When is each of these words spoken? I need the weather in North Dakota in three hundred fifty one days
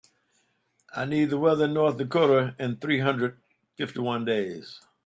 I 0.95 1.05
need 1.05 1.25
the 1.29 1.37
weather 1.37 1.65
in 1.65 1.75
North 1.75 1.97
Dakota 1.97 2.55
in 2.57 2.77
three 2.77 3.01
hundred 3.01 3.39
fifty 3.77 3.99
one 3.99 4.25
days 4.25 4.81